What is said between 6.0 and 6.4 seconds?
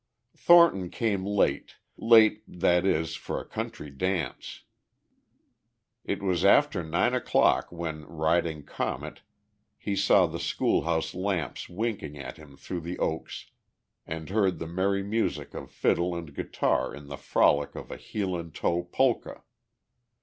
It